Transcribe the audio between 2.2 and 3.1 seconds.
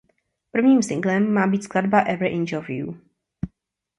Inch Of You“.